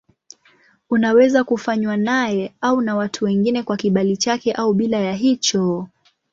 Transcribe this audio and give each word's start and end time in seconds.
Unaweza 0.89 1.43
kufanywa 1.43 1.97
naye 1.97 2.53
au 2.61 2.81
na 2.81 2.95
watu 2.95 3.25
wengine 3.25 3.63
kwa 3.63 3.77
kibali 3.77 4.17
chake 4.17 4.51
au 4.51 4.73
bila 4.73 4.97
ya 4.97 5.13
hicho. 5.13 5.87